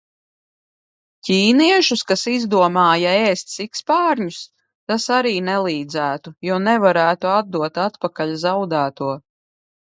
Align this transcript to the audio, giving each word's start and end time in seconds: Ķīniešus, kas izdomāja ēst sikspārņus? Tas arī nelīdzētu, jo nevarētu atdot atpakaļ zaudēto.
Ķīniešus, 1.27 1.99
kas 2.11 2.23
izdomāja 2.31 3.11
ēst 3.25 3.51
sikspārņus? 3.57 4.39
Tas 4.93 5.05
arī 5.19 5.35
nelīdzētu, 5.51 6.35
jo 6.49 6.57
nevarētu 6.69 7.31
atdot 7.35 7.79
atpakaļ 7.85 8.35
zaudēto. 8.47 9.13